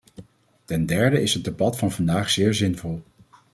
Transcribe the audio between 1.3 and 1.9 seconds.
het debat